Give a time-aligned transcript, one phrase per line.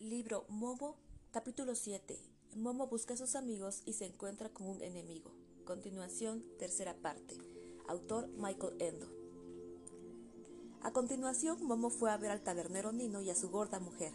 [0.00, 0.94] Libro Momo,
[1.32, 2.22] capítulo 7.
[2.54, 5.32] Momo busca a sus amigos y se encuentra con un enemigo.
[5.64, 7.36] Continuación, tercera parte.
[7.88, 9.08] Autor Michael Endo.
[10.82, 14.12] A continuación, Momo fue a ver al tabernero Nino y a su gorda mujer.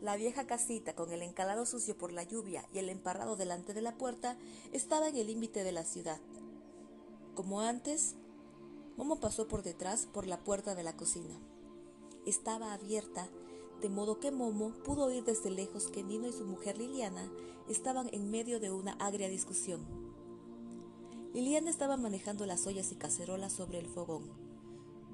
[0.00, 3.82] La vieja casita, con el encalado sucio por la lluvia y el emparrado delante de
[3.82, 4.36] la puerta,
[4.72, 6.20] estaba en el límite de la ciudad.
[7.36, 8.16] Como antes,
[8.96, 11.38] Momo pasó por detrás por la puerta de la cocina.
[12.26, 13.30] Estaba abierta
[13.80, 17.30] de modo que Momo pudo oír desde lejos que Nino y su mujer Liliana
[17.68, 19.84] estaban en medio de una agria discusión.
[21.34, 24.24] Liliana estaba manejando las ollas y cacerolas sobre el fogón.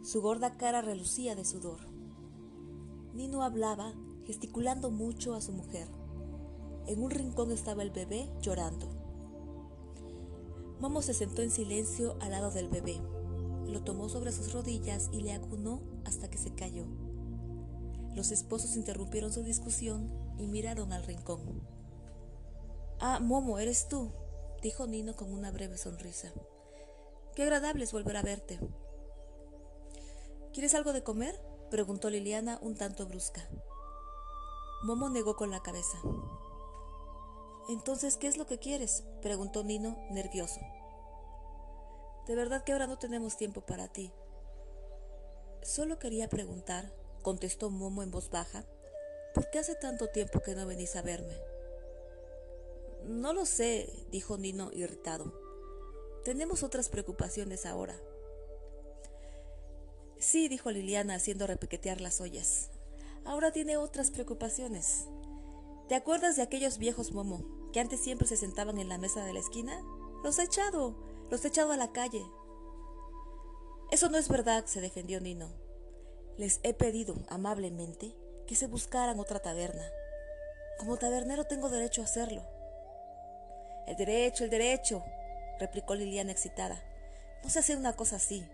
[0.02, 1.80] Su gorda cara relucía de sudor.
[3.14, 3.92] Nino hablaba,
[4.24, 5.88] gesticulando mucho a su mujer.
[6.86, 8.88] En un rincón estaba el bebé llorando.
[10.80, 13.00] Momo se sentó en silencio al lado del bebé.
[13.66, 16.84] Lo tomó sobre sus rodillas y le acunó hasta que se cayó.
[18.14, 21.40] Los esposos interrumpieron su discusión y miraron al rincón.
[23.00, 24.12] Ah, Momo, eres tú,
[24.62, 26.32] dijo Nino con una breve sonrisa.
[27.34, 28.60] Qué agradable es volver a verte.
[30.52, 31.40] ¿Quieres algo de comer?
[31.70, 33.48] preguntó Liliana un tanto brusca.
[34.84, 35.98] Momo negó con la cabeza.
[37.70, 39.04] Entonces, ¿qué es lo que quieres?
[39.22, 40.60] preguntó Nino, nervioso.
[42.26, 44.12] De verdad que ahora no tenemos tiempo para ti.
[45.62, 48.66] Solo quería preguntar contestó Momo en voz baja,
[49.34, 51.36] ¿por qué hace tanto tiempo que no venís a verme?
[53.04, 55.32] No lo sé, dijo Nino irritado.
[56.24, 57.96] Tenemos otras preocupaciones ahora.
[60.18, 62.70] Sí, dijo Liliana haciendo repiquetear las ollas.
[63.24, 65.08] Ahora tiene otras preocupaciones.
[65.88, 69.32] ¿Te acuerdas de aquellos viejos Momo, que antes siempre se sentaban en la mesa de
[69.32, 69.82] la esquina?
[70.22, 70.96] Los he echado,
[71.28, 72.24] los he echado a la calle.
[73.90, 75.61] Eso no es verdad, se defendió Nino.
[76.38, 78.14] Les he pedido amablemente
[78.46, 79.84] que se buscaran otra taberna.
[80.78, 82.42] Como tabernero tengo derecho a hacerlo.
[83.86, 85.04] El derecho, el derecho,
[85.58, 86.82] replicó Liliana excitada.
[87.42, 88.46] No se hace una cosa así.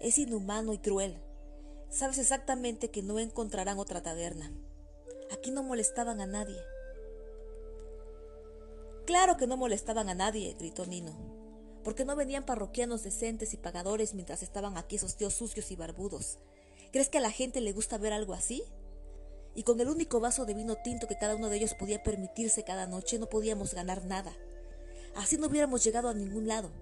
[0.00, 1.20] Es inhumano y cruel.
[1.90, 4.52] Sabes exactamente que no encontrarán otra taberna.
[5.32, 6.58] Aquí no molestaban a nadie.
[9.06, 11.16] Claro que no molestaban a nadie, gritó Nino.
[11.82, 16.38] Porque no venían parroquianos decentes y pagadores mientras estaban aquí esos tíos sucios y barbudos.
[16.98, 18.64] ¿Crees que a la gente le gusta ver algo así?
[19.54, 22.64] Y con el único vaso de vino tinto que cada uno de ellos podía permitirse
[22.64, 24.36] cada noche no podíamos ganar nada.
[25.14, 26.72] Así no hubiéramos llegado a ningún lado.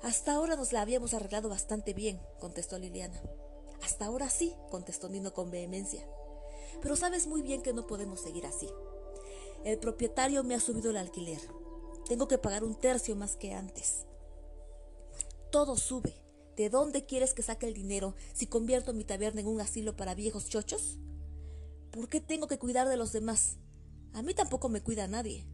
[0.00, 3.20] Hasta ahora nos la habíamos arreglado bastante bien, contestó Liliana.
[3.82, 6.08] Hasta ahora sí, contestó Nino con vehemencia.
[6.80, 8.70] Pero sabes muy bien que no podemos seguir así.
[9.64, 11.42] El propietario me ha subido el alquiler.
[12.08, 14.06] Tengo que pagar un tercio más que antes.
[15.50, 16.29] Todo sube.
[16.56, 20.14] ¿De dónde quieres que saque el dinero si convierto mi taberna en un asilo para
[20.14, 20.98] viejos chochos?
[21.90, 23.56] ¿Por qué tengo que cuidar de los demás?
[24.12, 25.46] A mí tampoco me cuida nadie.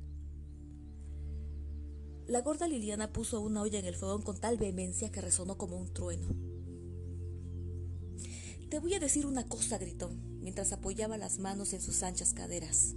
[2.27, 5.77] La gorda Liliana puso una olla en el fogón con tal vehemencia que resonó como
[5.77, 6.27] un trueno.
[8.69, 12.97] Te voy a decir una cosa, gritó, mientras apoyaba las manos en sus anchas caderas.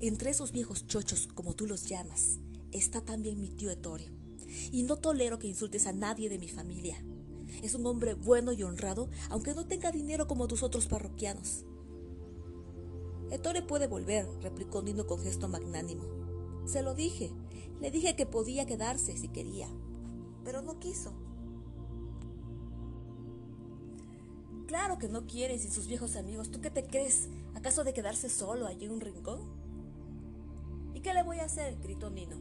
[0.00, 2.38] Entre esos viejos chochos, como tú los llamas,
[2.72, 4.10] está también mi tío Ettore.
[4.72, 7.02] Y no tolero que insultes a nadie de mi familia.
[7.66, 11.64] Es un hombre bueno y honrado, aunque no tenga dinero como tus otros parroquianos.
[13.32, 16.04] Ettore puede volver, replicó Nino con gesto magnánimo.
[16.64, 17.32] Se lo dije,
[17.80, 19.66] le dije que podía quedarse si quería,
[20.44, 21.12] pero no quiso.
[24.68, 26.52] Claro que no quiere sin sus viejos amigos.
[26.52, 27.28] ¿Tú qué te crees?
[27.56, 29.40] ¿Acaso de quedarse solo allí en un rincón?
[30.94, 31.76] ¿Y qué le voy a hacer?
[31.80, 32.36] gritó Nino.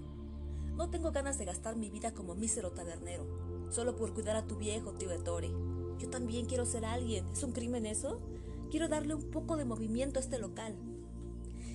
[0.76, 4.56] No tengo ganas de gastar mi vida como mísero tabernero solo por cuidar a tu
[4.56, 5.52] viejo, tío Ettore.
[5.98, 7.26] Yo también quiero ser alguien.
[7.28, 8.20] ¿Es un crimen eso?
[8.70, 10.76] Quiero darle un poco de movimiento a este local.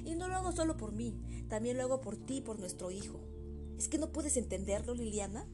[0.04, 1.14] Y no lo hago solo por mí,
[1.48, 3.20] también lo hago por ti y por nuestro hijo.
[3.78, 5.46] ¿Es que no puedes entenderlo, Liliana?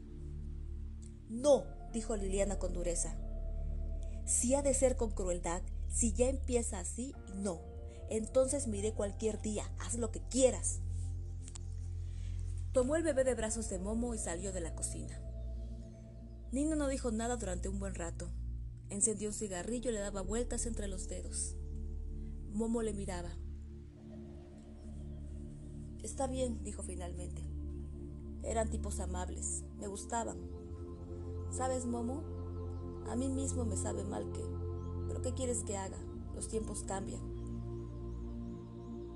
[1.29, 3.17] No, dijo Liliana con dureza.
[4.25, 7.61] Si ha de ser con crueldad, si ya empieza así, no.
[8.09, 10.81] Entonces miré cualquier día, haz lo que quieras.
[12.73, 15.19] Tomó el bebé de brazos de Momo y salió de la cocina.
[16.53, 18.29] Nino no dijo nada durante un buen rato.
[18.89, 21.57] Encendió un cigarrillo y le daba vueltas entre los dedos.
[22.53, 23.31] Momo le miraba.
[26.05, 27.43] Está bien, dijo finalmente.
[28.45, 30.39] Eran tipos amables, me gustaban.
[31.51, 32.23] ¿Sabes, Momo?
[33.11, 34.43] A mí mismo me sabe mal que...
[35.09, 35.99] Pero ¿qué quieres que haga?
[36.37, 37.23] Los tiempos cambian.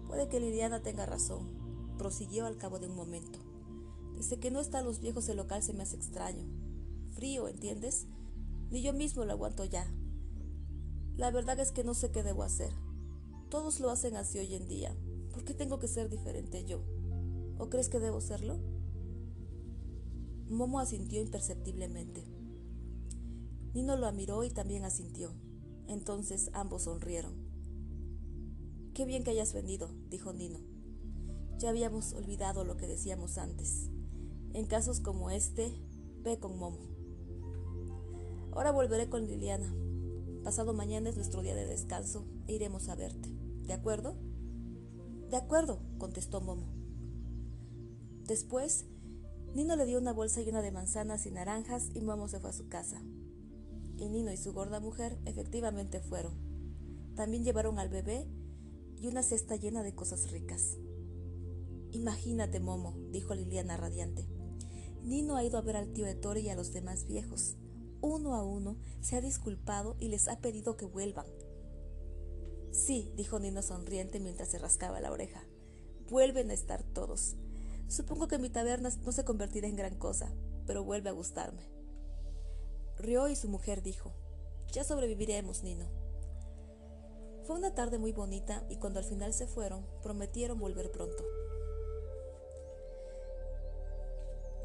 [0.09, 1.47] Puede que Liliana tenga razón,
[1.97, 3.39] prosiguió al cabo de un momento.
[4.17, 6.60] Desde que no están los viejos el local se me hace extraño
[7.11, 8.07] frío, ¿entiendes?
[8.71, 9.87] Ni yo mismo lo aguanto ya.
[11.17, 12.73] La verdad es que no sé qué debo hacer.
[13.51, 14.97] Todos lo hacen así hoy en día.
[15.33, 16.83] ¿Por qué tengo que ser diferente yo?
[17.59, 18.59] ¿O crees que debo serlo?
[20.49, 22.25] Momo asintió imperceptiblemente.
[23.75, 25.33] Nino lo admiró y también asintió.
[25.87, 27.35] Entonces ambos sonrieron.
[28.95, 30.59] Qué bien que hayas venido, dijo Nino.
[31.59, 33.91] Ya habíamos olvidado lo que decíamos antes.
[34.53, 35.73] En casos como este,
[36.23, 37.00] ve con Momo.
[38.53, 39.73] Ahora volveré con Liliana.
[40.43, 43.29] Pasado mañana es nuestro día de descanso e iremos a verte.
[43.63, 44.17] ¿De acuerdo?
[45.31, 46.67] De acuerdo, contestó Momo.
[48.27, 48.87] Después,
[49.55, 52.53] Nino le dio una bolsa llena de manzanas y naranjas y Momo se fue a
[52.53, 53.01] su casa.
[53.97, 56.35] Y Nino y su gorda mujer efectivamente fueron.
[57.15, 58.27] También llevaron al bebé
[58.97, 60.77] y una cesta llena de cosas ricas.
[61.93, 64.27] Imagínate, Momo, dijo Liliana radiante.
[65.03, 67.57] Nino ha ido a ver al tío Ettore y a los demás viejos.
[68.03, 71.27] Uno a uno se ha disculpado y les ha pedido que vuelvan.
[72.73, 75.45] Sí, dijo Nino sonriente mientras se rascaba la oreja.
[76.09, 77.37] Vuelven a estar todos.
[77.89, 80.33] Supongo que mi taberna no se convertirá en gran cosa,
[80.67, 81.63] pero vuelve a gustarme.
[82.97, 84.13] Rió y su mujer dijo,
[84.73, 85.87] Ya sobreviviremos, Nino.
[87.45, 91.25] Fue una tarde muy bonita y cuando al final se fueron, prometieron volver pronto.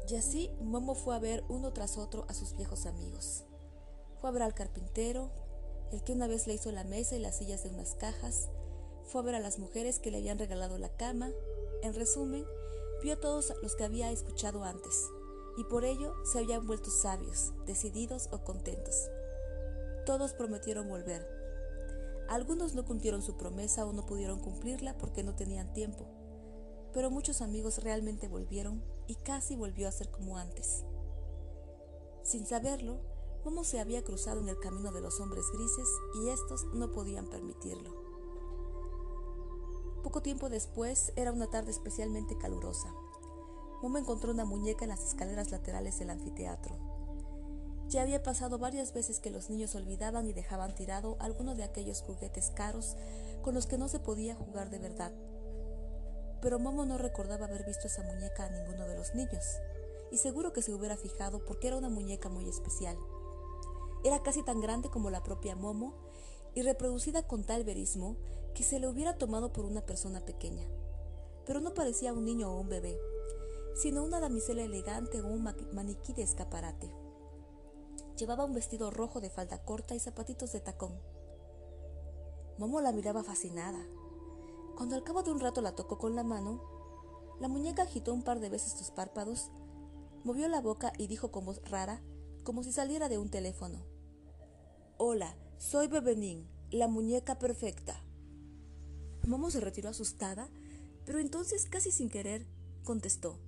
[0.08, 3.44] Y así Momo fue a ver uno tras otro a sus viejos amigos.
[4.20, 5.30] Fue a ver al carpintero,
[5.90, 8.48] el que una vez le hizo la mesa y las sillas de unas cajas,
[9.04, 11.30] fue a ver a las mujeres que le habían regalado la cama,
[11.82, 12.44] en resumen,
[13.02, 15.08] vio a todos los que había escuchado antes,
[15.56, 19.10] y por ello se habían vuelto sabios, decididos o contentos.
[20.04, 21.26] Todos prometieron volver.
[22.28, 26.06] Algunos no cumplieron su promesa o no pudieron cumplirla porque no tenían tiempo,
[26.92, 30.84] pero muchos amigos realmente volvieron y casi volvió a ser como antes.
[32.22, 33.00] Sin saberlo,
[33.44, 35.88] Momo se había cruzado en el camino de los hombres grises
[36.20, 37.94] y estos no podían permitirlo.
[40.02, 42.92] Poco tiempo después era una tarde especialmente calurosa.
[43.82, 46.76] Momo encontró una muñeca en las escaleras laterales del anfiteatro.
[47.88, 52.02] Ya había pasado varias veces que los niños olvidaban y dejaban tirado alguno de aquellos
[52.02, 52.96] juguetes caros
[53.42, 55.12] con los que no se podía jugar de verdad.
[56.40, 59.44] Pero Momo no recordaba haber visto esa muñeca a ninguno de los niños,
[60.10, 62.96] y seguro que se hubiera fijado porque era una muñeca muy especial.
[64.04, 65.94] Era casi tan grande como la propia Momo
[66.54, 68.16] y reproducida con tal verismo
[68.54, 70.66] que se le hubiera tomado por una persona pequeña.
[71.44, 72.98] Pero no parecía un niño o un bebé,
[73.74, 75.42] sino una damisela elegante o un
[75.72, 76.90] maniquí de escaparate.
[78.16, 80.98] Llevaba un vestido rojo de falda corta y zapatitos de tacón.
[82.56, 83.86] Momo la miraba fascinada.
[84.76, 86.60] Cuando al cabo de un rato la tocó con la mano,
[87.40, 89.50] la muñeca agitó un par de veces los párpados,
[90.22, 92.02] movió la boca y dijo con voz rara,
[92.44, 93.86] como si saliera de un teléfono.
[94.98, 98.04] Hola, soy Bebenín, la muñeca perfecta.
[99.26, 100.50] Momo se retiró asustada,
[101.06, 102.46] pero entonces, casi sin querer,
[102.84, 103.40] contestó.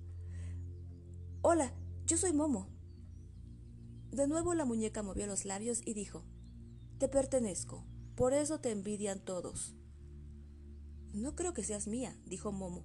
[1.43, 1.73] Hola,
[2.07, 2.69] yo soy Momo.
[4.09, 6.23] De nuevo la muñeca movió los labios y dijo,
[6.97, 7.85] Te pertenezco,
[8.15, 9.75] por eso te envidian todos.
[11.13, 12.83] No creo que seas mía, dijo Momo.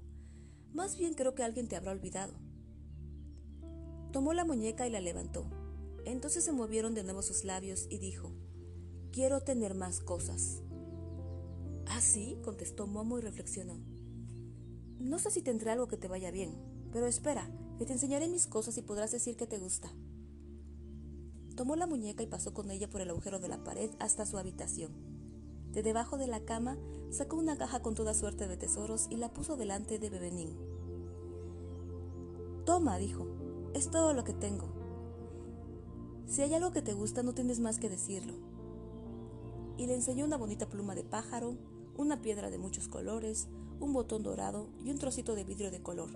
[0.72, 2.34] Más bien creo que alguien te habrá olvidado.
[4.12, 5.46] Tomó la muñeca y la levantó.
[6.04, 8.32] Entonces se movieron de nuevo sus labios y dijo,
[9.12, 10.62] Quiero tener más cosas.
[11.86, 12.38] ¿Ah, sí?
[12.42, 13.78] contestó Momo y reflexionó.
[14.98, 16.54] No sé si tendré algo que te vaya bien,
[16.92, 19.92] pero espera, que te enseñaré mis cosas y podrás decir que te gusta.
[21.56, 24.38] Tomó la muñeca y pasó con ella por el agujero de la pared hasta su
[24.38, 24.92] habitación.
[25.70, 26.78] De debajo de la cama
[27.10, 30.56] sacó una caja con toda suerte de tesoros y la puso delante de Bebenín.
[32.64, 33.26] Toma, dijo,
[33.74, 34.66] es todo lo que tengo.
[36.26, 38.34] Si hay algo que te gusta, no tienes más que decirlo
[39.76, 41.56] y le enseñó una bonita pluma de pájaro,
[41.96, 43.48] una piedra de muchos colores,
[43.80, 46.10] un botón dorado y un trocito de vidrio de color.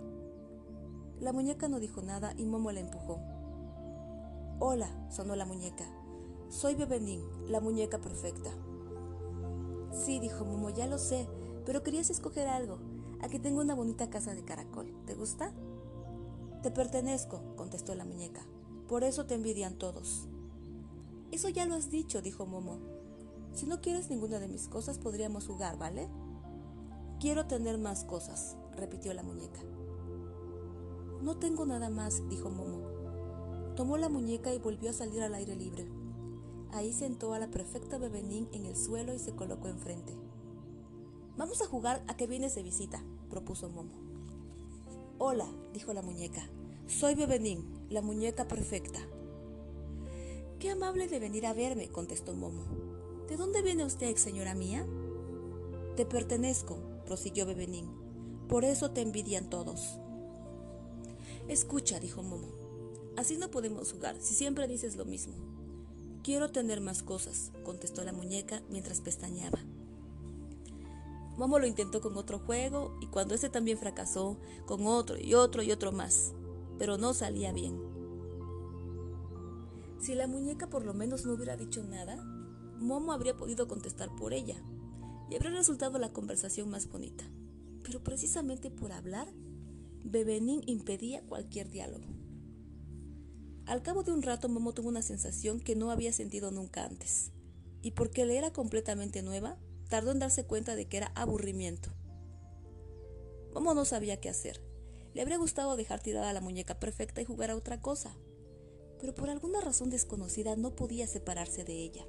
[1.21, 3.21] La muñeca no dijo nada y Momo la empujó.
[4.61, 5.85] Hola, sonó la muñeca.
[6.49, 8.51] Soy Bebenín, la muñeca perfecta.
[9.93, 11.29] Sí, dijo Momo, ya lo sé,
[11.65, 12.79] pero querías escoger algo.
[13.21, 14.93] Aquí tengo una bonita casa de caracol.
[15.07, 15.53] ¿Te gusta?
[16.63, 18.43] Te pertenezco, contestó la muñeca.
[18.89, 20.29] Por eso te envidian todos.
[21.31, 22.79] Eso ya lo has dicho, dijo Momo.
[23.53, 26.09] Si no quieres ninguna de mis cosas, podríamos jugar, ¿vale?
[27.21, 29.61] Quiero tener más cosas, repitió la muñeca.
[31.23, 32.83] No tengo nada más, dijo Momo.
[33.75, 35.87] Tomó la muñeca y volvió a salir al aire libre.
[36.73, 40.13] Ahí sentó a la perfecta Bebenín en el suelo y se colocó enfrente.
[41.37, 43.93] Vamos a jugar a que vienes de visita, propuso Momo.
[45.19, 46.49] Hola, dijo la muñeca.
[46.87, 49.01] Soy Bebenín, la muñeca perfecta.
[50.59, 52.65] Qué amable de venir a verme, contestó Momo.
[53.29, 54.87] ¿De dónde viene usted, señora mía?
[55.97, 57.89] Te pertenezco, prosiguió Bebenín.
[58.49, 59.99] Por eso te envidian todos.
[61.49, 62.49] Escucha, dijo Momo.
[63.17, 65.58] Así no podemos jugar si siempre dices lo mismo.
[66.29, 69.61] Quiero tener más cosas, contestó la muñeca mientras pestañeaba.
[71.39, 75.63] Momo lo intentó con otro juego y cuando ese también fracasó, con otro y otro
[75.63, 76.35] y otro más,
[76.79, 77.81] pero no salía bien.
[80.03, 82.23] Si la muñeca por lo menos no hubiera dicho nada,
[82.77, 84.63] Momo habría podido contestar por ella
[85.31, 87.25] y habría resultado la conversación más bonita.
[87.85, 89.33] Pero precisamente por hablar,
[90.05, 92.18] Bebenín impedía cualquier diálogo.
[93.69, 97.33] Al cabo de un rato, Momo tuvo una sensación que no había sentido nunca antes,
[97.83, 99.59] y porque le era completamente nueva,
[99.91, 101.91] tardó en darse cuenta de que era aburrimiento.
[103.53, 104.63] Momo no sabía qué hacer.
[105.13, 108.17] Le habría gustado dejar tirada la muñeca perfecta y jugar a otra cosa,
[108.99, 112.07] pero por alguna razón desconocida no podía separarse de ella.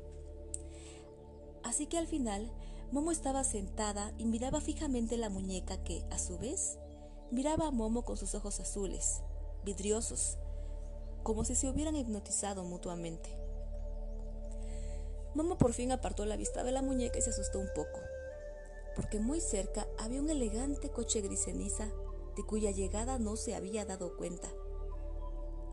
[1.63, 2.53] Así que al final,
[2.93, 6.79] Momo estaba sentada y miraba fijamente la muñeca que, a su vez,
[7.31, 9.23] miraba a Momo con sus ojos azules,
[9.65, 10.37] vidriosos,
[11.23, 13.29] como si se hubieran hipnotizado mutuamente.
[15.35, 17.99] Momo por fin apartó la vista de la muñeca y se asustó un poco,
[18.95, 21.87] porque muy cerca había un elegante coche gris ceniza
[22.35, 24.49] de cuya llegada no se había dado cuenta.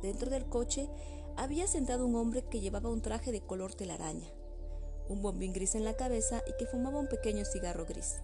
[0.03, 0.89] Dentro del coche
[1.37, 4.31] había sentado un hombre que llevaba un traje de color telaraña,
[5.09, 8.17] un bombín gris en la cabeza y que fumaba un pequeño cigarro gris.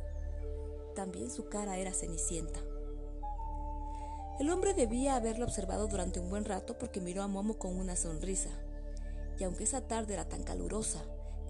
[0.95, 2.61] También su cara era cenicienta.
[4.42, 7.94] El hombre debía haberlo observado durante un buen rato porque miró a Momo con una
[7.94, 8.50] sonrisa.
[9.38, 11.00] Y aunque esa tarde era tan calurosa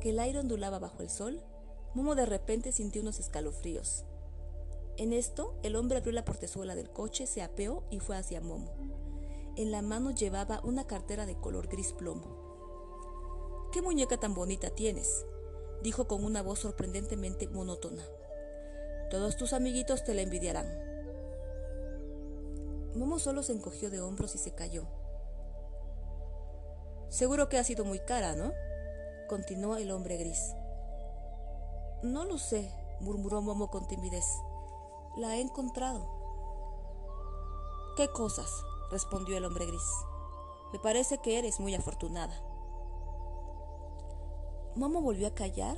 [0.02, 1.42] que el aire ondulaba bajo el sol,
[1.94, 4.04] Momo de repente sintió unos escalofríos.
[4.98, 8.70] En esto, el hombre abrió la portezuela del coche, se apeó y fue hacia Momo.
[9.56, 13.70] En la mano llevaba una cartera de color gris plomo.
[13.72, 15.24] ¿Qué muñeca tan bonita tienes?
[15.82, 18.04] dijo con una voz sorprendentemente monótona.
[19.10, 20.91] Todos tus amiguitos te la envidiarán.
[22.94, 24.84] Momo solo se encogió de hombros y se cayó.
[27.08, 28.52] Seguro que ha sido muy cara, ¿no?
[29.28, 30.54] continuó el hombre gris.
[32.02, 32.70] No lo sé,
[33.00, 34.26] murmuró Momo con timidez.
[35.16, 36.06] La he encontrado.
[37.96, 38.50] ¿Qué cosas?
[38.90, 39.82] respondió el hombre gris.
[40.72, 42.34] Me parece que eres muy afortunada.
[44.74, 45.76] Momo volvió a callar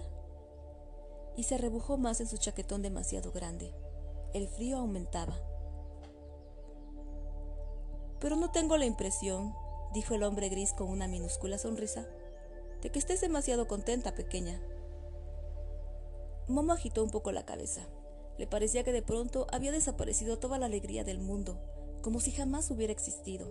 [1.36, 3.74] y se rebujó más en su chaquetón demasiado grande.
[4.32, 5.36] El frío aumentaba.
[8.24, 9.54] Pero no tengo la impresión,
[9.92, 12.06] dijo el hombre gris con una minúscula sonrisa,
[12.80, 14.62] de que estés demasiado contenta, pequeña.
[16.48, 17.82] Momo agitó un poco la cabeza.
[18.38, 21.60] Le parecía que de pronto había desaparecido toda la alegría del mundo,
[22.00, 23.46] como si jamás hubiera existido.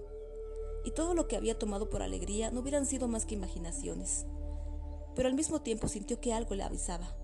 [0.83, 4.25] Y todo lo que había tomado por alegría no hubieran sido más que imaginaciones.
[5.13, 7.15] Pero al mismo tiempo sintió que algo le avisaba.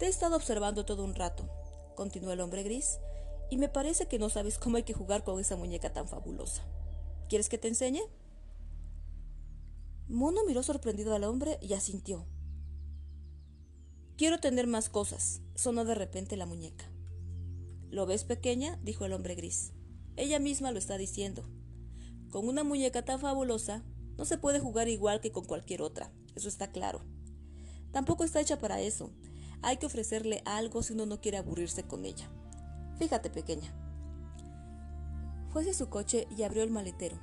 [0.00, 1.48] Te he estado observando todo un rato,
[1.94, 2.98] continuó el hombre gris,
[3.50, 6.62] y me parece que no sabes cómo hay que jugar con esa muñeca tan fabulosa.
[7.28, 8.00] ¿Quieres que te enseñe?
[10.08, 12.26] Mono miró sorprendido al hombre y asintió.
[14.16, 16.90] Quiero tener más cosas, sonó de repente la muñeca.
[17.90, 18.78] ¿Lo ves pequeña?
[18.82, 19.72] dijo el hombre gris.
[20.16, 21.48] Ella misma lo está diciendo.
[22.30, 23.82] Con una muñeca tan fabulosa
[24.16, 27.02] no se puede jugar igual que con cualquier otra, eso está claro.
[27.90, 29.10] Tampoco está hecha para eso.
[29.62, 32.30] Hay que ofrecerle algo si uno no quiere aburrirse con ella.
[33.00, 33.72] Fíjate, pequeña.
[35.48, 37.16] Fue hacia su coche y abrió el maletero.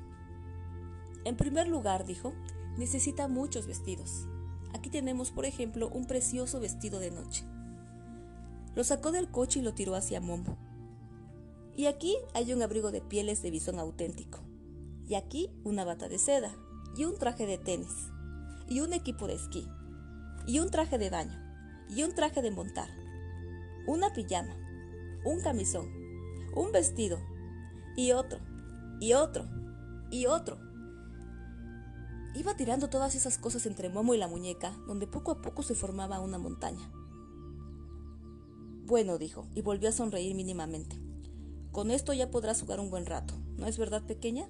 [1.23, 2.33] En primer lugar, dijo,
[2.79, 4.25] necesita muchos vestidos.
[4.73, 7.45] Aquí tenemos, por ejemplo, un precioso vestido de noche.
[8.73, 10.57] Lo sacó del coche y lo tiró hacia Momo.
[11.75, 14.39] Y aquí hay un abrigo de pieles de bisón auténtico.
[15.07, 16.55] Y aquí una bata de seda.
[16.95, 17.93] Y un traje de tenis.
[18.67, 19.67] Y un equipo de esquí.
[20.47, 21.39] Y un traje de baño.
[21.87, 22.89] Y un traje de montar.
[23.85, 24.66] Una pijama
[25.27, 25.89] un camisón,
[26.55, 27.19] un vestido,
[27.95, 28.39] y otro,
[28.99, 29.45] y otro,
[30.09, 30.57] y otro.
[32.35, 35.75] Iba tirando todas esas cosas entre Momo y la muñeca, donde poco a poco se
[35.75, 36.91] formaba una montaña.
[38.85, 40.97] Bueno, dijo, y volvió a sonreír mínimamente.
[41.71, 44.47] Con esto ya podrás jugar un buen rato, ¿no es verdad, pequeña?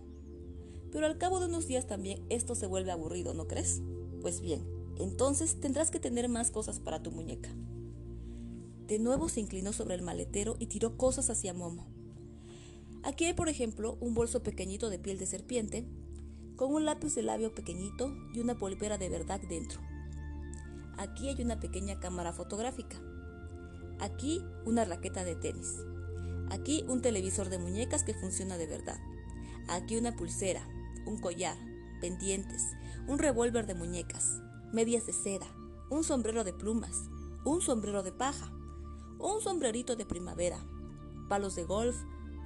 [0.91, 3.81] Pero al cabo de unos días también esto se vuelve aburrido, ¿no crees?
[4.21, 4.65] Pues bien,
[4.97, 7.49] entonces tendrás que tener más cosas para tu muñeca.
[8.87, 11.87] De nuevo se inclinó sobre el maletero y tiró cosas hacia Momo.
[13.03, 15.85] Aquí hay, por ejemplo, un bolso pequeñito de piel de serpiente,
[16.55, 19.81] con un lápiz de labio pequeñito y una polvera de verdad dentro.
[20.97, 22.97] Aquí hay una pequeña cámara fotográfica.
[23.99, 25.75] Aquí una raqueta de tenis.
[26.49, 28.99] Aquí un televisor de muñecas que funciona de verdad.
[29.67, 30.65] Aquí una pulsera,
[31.05, 31.57] un collar,
[31.99, 32.63] pendientes,
[33.05, 34.39] un revólver de muñecas,
[34.71, 35.47] medias de seda,
[35.89, 36.95] un sombrero de plumas,
[37.43, 38.51] un sombrero de paja,
[39.19, 40.59] un sombrerito de primavera,
[41.29, 41.95] palos de golf,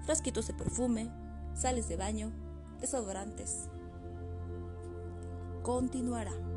[0.06, 1.12] frasquitos de perfume,
[1.56, 2.32] sales de baño,
[2.80, 3.70] desodorantes.
[5.64, 6.51] Continuará.